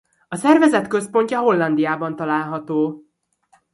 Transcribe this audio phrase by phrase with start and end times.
[0.27, 3.03] A szervezet központja Hollandiában található.